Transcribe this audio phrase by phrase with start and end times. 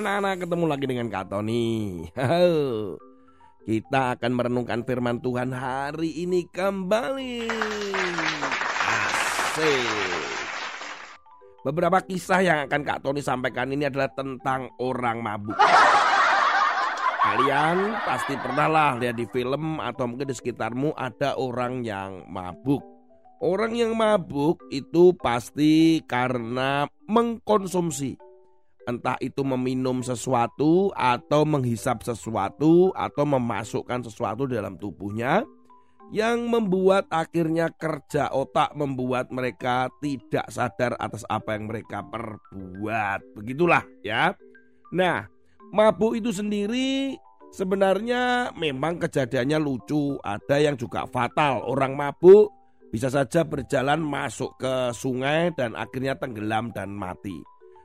[0.00, 2.08] anak-anak ketemu lagi dengan Kak Tony.
[3.68, 7.46] Kita akan merenungkan firman Tuhan hari ini kembali.
[8.88, 10.32] Asik.
[11.62, 15.60] Beberapa kisah yang akan Kak Tony sampaikan ini adalah tentang orang mabuk.
[17.22, 22.82] Kalian pasti pernah lah lihat di film atau mungkin di sekitarmu ada orang yang mabuk.
[23.38, 28.31] Orang yang mabuk itu pasti karena mengkonsumsi
[28.86, 35.46] entah itu meminum sesuatu atau menghisap sesuatu atau memasukkan sesuatu dalam tubuhnya
[36.12, 43.38] yang membuat akhirnya kerja otak membuat mereka tidak sadar atas apa yang mereka perbuat.
[43.38, 44.36] Begitulah ya.
[44.92, 45.24] Nah,
[45.72, 47.16] mabuk itu sendiri
[47.54, 51.64] sebenarnya memang kejadiannya lucu, ada yang juga fatal.
[51.64, 52.52] Orang mabuk
[52.92, 57.40] bisa saja berjalan masuk ke sungai dan akhirnya tenggelam dan mati.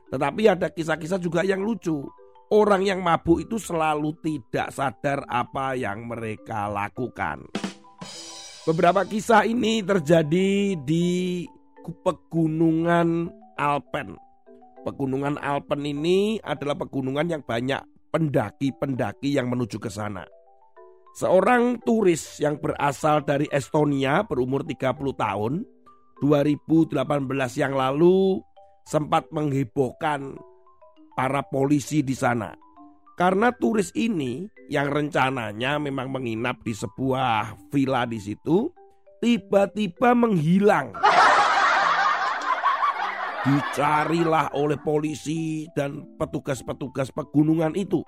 [0.08, 2.04] Tetapi ada kisah-kisah juga yang lucu.
[2.48, 7.44] Orang yang mabuk itu selalu tidak sadar apa yang mereka lakukan.
[8.64, 11.44] Beberapa kisah ini terjadi di
[12.04, 13.28] pegunungan
[13.60, 14.16] Alpen.
[14.84, 20.24] Pegunungan Alpen ini adalah pegunungan yang banyak pendaki-pendaki yang menuju ke sana.
[21.16, 25.52] Seorang turis yang berasal dari Estonia berumur 30 tahun
[26.22, 26.96] 2018
[27.58, 28.38] yang lalu
[28.88, 30.32] sempat menghebohkan
[31.12, 32.56] para polisi di sana.
[33.20, 38.72] Karena turis ini yang rencananya memang menginap di sebuah villa di situ,
[39.20, 40.96] tiba-tiba menghilang.
[43.44, 48.00] Dicarilah oleh polisi dan petugas-petugas pegunungan itu.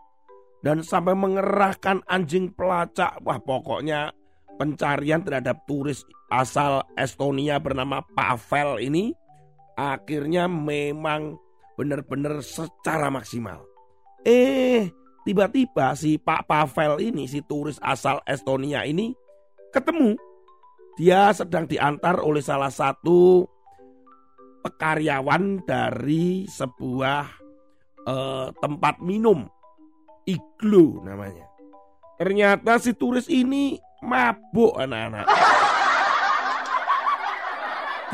[0.60, 3.16] Dan sampai mengerahkan anjing pelacak.
[3.24, 4.12] Wah pokoknya
[4.60, 9.16] pencarian terhadap turis asal Estonia bernama Pavel ini
[9.80, 11.40] akhirnya memang
[11.80, 13.64] benar-benar secara maksimal.
[14.20, 14.92] Eh,
[15.24, 19.16] tiba-tiba si Pak Pavel ini, si turis asal Estonia ini
[19.72, 20.12] ketemu.
[21.00, 23.48] Dia sedang diantar oleh salah satu
[24.60, 27.24] pekaryawan dari sebuah
[28.04, 29.48] eh, tempat minum.
[30.28, 31.48] Iglo namanya.
[32.20, 35.24] Ternyata si turis ini mabuk anak-anak.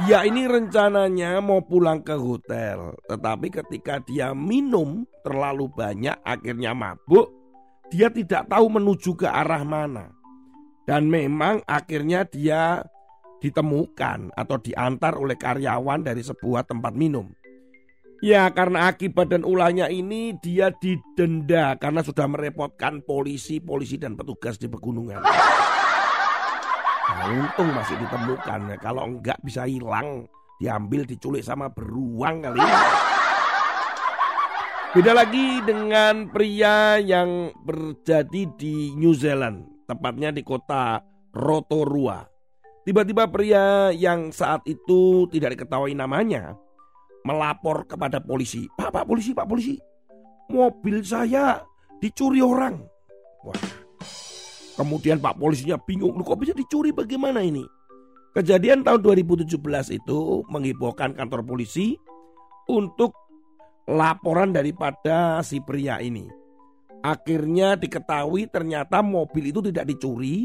[0.05, 7.33] Dia ini rencananya mau pulang ke hotel, tetapi ketika dia minum terlalu banyak akhirnya mabuk,
[7.89, 10.13] dia tidak tahu menuju ke arah mana.
[10.85, 12.85] Dan memang akhirnya dia
[13.41, 17.33] ditemukan atau diantar oleh karyawan dari sebuah tempat minum.
[18.21, 24.61] Ya karena akibat dan ulahnya ini dia didenda karena sudah merepotkan polisi, polisi dan petugas
[24.61, 25.25] di pegunungan.
[27.17, 28.61] Nah, untung masih ditemukan.
[28.69, 28.77] Ya.
[28.77, 30.29] Kalau enggak bisa hilang,
[30.61, 32.61] diambil diculik sama beruang kali.
[34.93, 41.01] Beda lagi dengan pria yang terjadi di New Zealand, tepatnya di kota
[41.33, 42.25] Rotorua.
[42.85, 46.57] Tiba-tiba pria yang saat itu tidak diketahui namanya
[47.25, 48.69] melapor kepada polisi.
[48.73, 49.75] Pak, pak polisi, pak polisi,
[50.49, 51.61] mobil saya
[51.99, 52.81] dicuri orang.
[53.45, 53.59] Wah,
[54.77, 57.65] Kemudian Pak polisinya bingung, lu kok bisa dicuri bagaimana ini?
[58.37, 59.57] Kejadian tahun 2017
[59.97, 61.97] itu menghebohkan kantor polisi
[62.69, 63.17] untuk
[63.89, 66.29] laporan daripada si pria ini.
[67.01, 70.45] Akhirnya diketahui ternyata mobil itu tidak dicuri,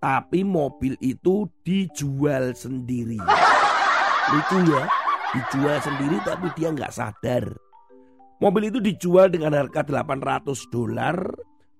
[0.00, 3.20] tapi mobil itu dijual sendiri.
[4.26, 4.88] Lucu ya,
[5.36, 7.44] dijual sendiri tapi dia nggak sadar.
[8.40, 11.16] Mobil itu dijual dengan harga 800 dolar,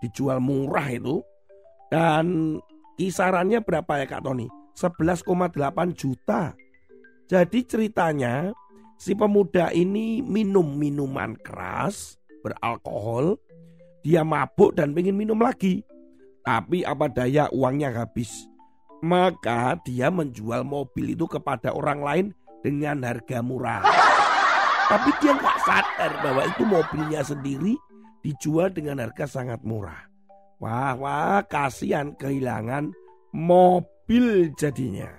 [0.05, 1.25] dijual murah itu.
[1.93, 2.57] Dan
[2.99, 4.51] kisarannya berapa ya Kak Tony?
[4.77, 6.53] 11,8 juta.
[7.27, 8.53] Jadi ceritanya
[9.01, 13.41] si pemuda ini minum minuman keras, beralkohol,
[14.07, 15.83] dia mabuk dan pengen minum lagi.
[16.47, 18.47] Tapi apa daya uangnya habis.
[19.03, 22.27] Maka dia menjual mobil itu kepada orang lain
[22.63, 23.83] dengan harga murah.
[24.87, 27.75] Tapi dia nggak sadar bahwa itu mobilnya sendiri
[28.22, 30.16] dijual dengan harga sangat murah.
[30.57, 32.89] Wah, wah, kasihan kehilangan
[33.37, 35.13] mobil jadinya.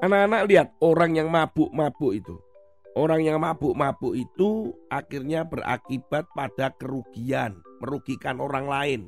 [0.00, 2.36] Anak-anak lihat orang yang mabuk-mabuk itu.
[2.96, 9.00] Orang yang mabuk-mabuk itu akhirnya berakibat pada kerugian, merugikan orang lain,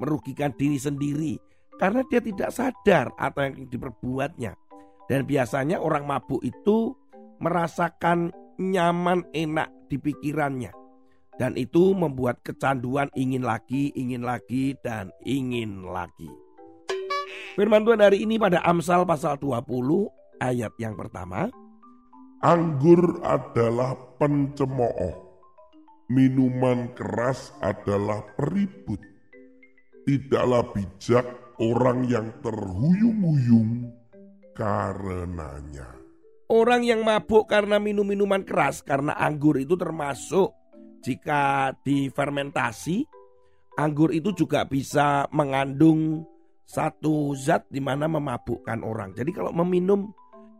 [0.00, 1.36] merugikan diri sendiri
[1.76, 4.56] karena dia tidak sadar apa yang diperbuatnya.
[5.12, 6.96] Dan biasanya orang mabuk itu
[7.36, 10.85] merasakan nyaman enak di pikirannya
[11.36, 16.28] dan itu membuat kecanduan ingin lagi, ingin lagi, dan ingin lagi.
[17.56, 19.64] Firman Tuhan hari ini pada Amsal pasal 20
[20.40, 21.48] ayat yang pertama.
[22.44, 25.24] Anggur adalah pencemooh.
[26.12, 29.00] Minuman keras adalah peribut.
[30.06, 31.26] Tidaklah bijak
[31.58, 33.90] orang yang terhuyung-huyung
[34.54, 35.96] karenanya.
[36.46, 40.54] Orang yang mabuk karena minum minuman keras karena anggur itu termasuk
[41.06, 43.06] jika difermentasi
[43.78, 46.26] anggur itu juga bisa mengandung
[46.66, 49.14] satu zat di mana memabukkan orang.
[49.14, 50.10] Jadi kalau meminum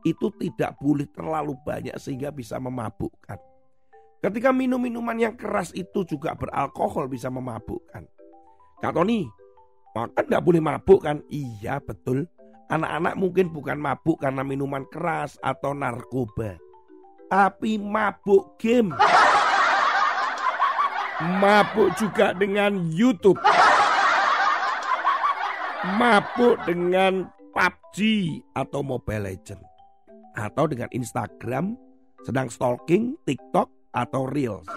[0.06, 3.42] itu tidak boleh terlalu banyak sehingga bisa memabukkan.
[4.22, 8.06] Ketika minum minuman yang keras itu juga beralkohol bisa memabukkan.
[8.78, 9.26] Kak Tony,
[9.98, 11.26] makan tidak boleh mabuk kan?
[11.26, 12.30] Iya betul.
[12.70, 16.54] Anak-anak mungkin bukan mabuk karena minuman keras atau narkoba.
[17.26, 18.94] Tapi mabuk game.
[21.16, 23.40] Mabuk juga dengan YouTube.
[25.96, 27.96] Mabuk dengan PUBG
[28.52, 29.64] atau Mobile Legend.
[30.36, 31.72] Atau dengan Instagram,
[32.20, 34.68] sedang stalking, TikTok, atau Reels.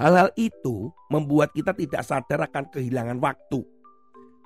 [0.00, 3.60] Hal-hal itu membuat kita tidak sadar akan kehilangan waktu.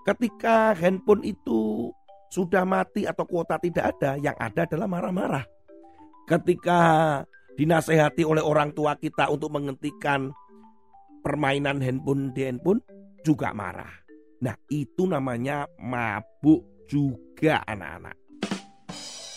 [0.02, 1.94] Ketika handphone itu
[2.34, 5.46] sudah mati atau kuota tidak ada, yang ada adalah marah-marah.
[6.26, 7.22] Ketika
[7.56, 10.30] dinasehati oleh orang tua kita untuk menghentikan
[11.24, 12.80] permainan handphone di handphone,
[13.24, 13.90] juga marah.
[14.44, 18.14] Nah itu namanya mabuk juga anak-anak.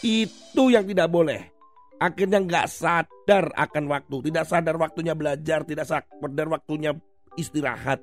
[0.06, 1.42] Itu yang tidak boleh.
[2.00, 6.96] Akhirnya nggak sadar akan waktu, tidak sadar waktunya belajar, tidak sadar waktunya
[7.36, 8.00] istirahat.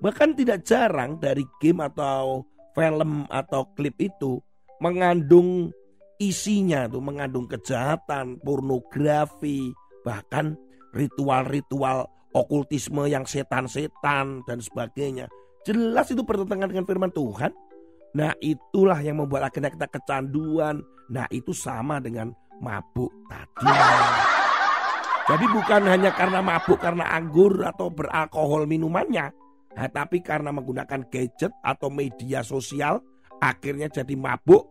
[0.00, 4.40] Bahkan tidak jarang dari game atau film atau klip itu
[4.80, 5.72] mengandung
[6.16, 9.72] isinya tuh mengandung kejahatan, pornografi,
[10.04, 10.56] bahkan
[10.96, 15.28] ritual-ritual okultisme yang setan-setan dan sebagainya.
[15.64, 17.52] Jelas itu bertentangan dengan firman Tuhan.
[18.16, 20.80] Nah itulah yang membuat akhirnya kita kecanduan.
[21.12, 23.68] Nah itu sama dengan mabuk tadi.
[25.26, 29.34] Jadi bukan hanya karena mabuk karena anggur atau beralkohol minumannya.
[29.76, 33.02] Nah, tapi karena menggunakan gadget atau media sosial
[33.42, 34.64] akhirnya jadi mabuk,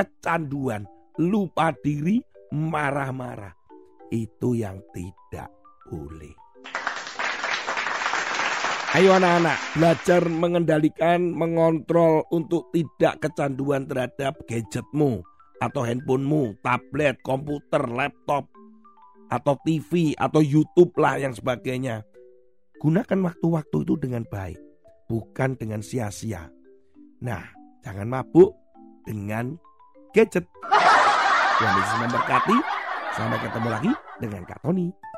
[0.00, 0.88] kecanduan,
[1.20, 2.24] lupa diri,
[2.56, 3.52] marah-marah.
[4.08, 5.52] Itu yang tidak
[5.92, 6.32] boleh.
[8.90, 15.22] Ayo anak-anak, belajar mengendalikan, mengontrol untuk tidak kecanduan terhadap gadgetmu
[15.62, 18.50] atau handphonemu, tablet, komputer, laptop,
[19.30, 22.02] atau TV, atau YouTube lah yang sebagainya.
[22.82, 24.58] Gunakan waktu-waktu itu dengan baik,
[25.06, 26.50] bukan dengan sia-sia.
[27.22, 27.46] Nah,
[27.86, 28.56] jangan mabuk
[29.06, 29.54] dengan
[30.12, 30.44] gadget.
[31.60, 32.56] Tuhan Yesus memberkati.
[33.10, 33.92] Sampai ketemu lagi
[34.22, 35.09] dengan Kak Tony.